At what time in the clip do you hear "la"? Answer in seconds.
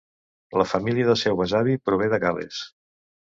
0.61-0.63